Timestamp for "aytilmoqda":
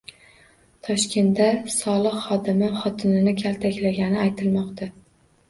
4.27-4.91